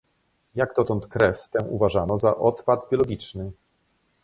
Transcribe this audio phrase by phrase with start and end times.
[0.55, 3.51] Jak dotąd krew tę uważano za odpad biologiczny